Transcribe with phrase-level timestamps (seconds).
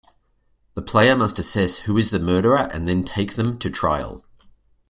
[0.73, 4.25] The player must assess who is the murderer and then take them to trial.